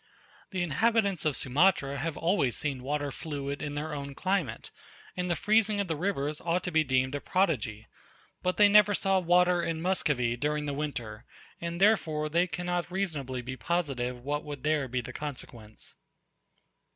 [0.49, 4.71] The inhabitants of Sumatra have always seen water fluid in their own climate,
[5.15, 7.85] and the freezing of their rivers ought to be deemed a prodigy:
[8.41, 11.25] But they never saw water in Muscovy during the winter;
[11.59, 15.93] and therefore they cannot reasonably be positive what would there be the consequence.